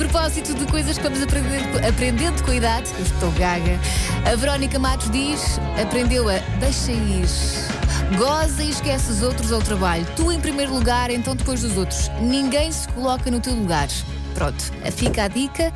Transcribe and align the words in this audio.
propósito 0.00 0.54
de 0.54 0.64
coisas 0.64 0.96
que 0.96 1.04
vamos 1.04 1.22
aprendendo, 1.22 1.86
aprendendo 1.86 2.42
com 2.42 2.50
a 2.50 2.54
idade, 2.54 2.90
eu 2.96 3.04
estou 3.04 3.30
gaga. 3.32 3.78
A 4.24 4.34
Verónica 4.34 4.78
Matos 4.78 5.10
diz: 5.10 5.60
aprendeu 5.80 6.26
a 6.26 6.38
deixa 6.58 6.90
ir. 6.90 7.26
Goza 8.16 8.62
e 8.62 8.70
esquece 8.70 9.12
os 9.12 9.22
outros 9.22 9.52
ao 9.52 9.60
trabalho. 9.60 10.06
Tu 10.16 10.32
em 10.32 10.40
primeiro 10.40 10.72
lugar, 10.72 11.10
então 11.10 11.36
depois 11.36 11.60
dos 11.60 11.76
outros. 11.76 12.10
Ninguém 12.22 12.72
se 12.72 12.88
coloca 12.88 13.30
no 13.30 13.40
teu 13.40 13.54
lugar. 13.54 13.88
Pronto, 14.32 14.72
fica 14.92 15.24
a 15.24 15.28
dica. 15.28 15.70